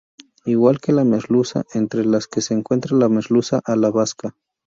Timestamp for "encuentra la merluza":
2.55-3.61